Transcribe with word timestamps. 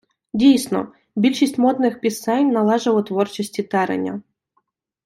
Дійсно, 0.33 0.91
більшість 1.15 1.57
модних 1.57 1.99
пісень 1.99 2.51
належало 2.51 3.03
творчості 3.03 3.63
Тереня. 3.63 4.21